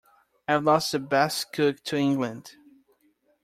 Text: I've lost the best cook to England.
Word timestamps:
I've 0.47 0.63
lost 0.63 0.91
the 0.93 0.97
best 0.97 1.53
cook 1.53 1.83
to 1.83 1.95
England. 1.95 2.55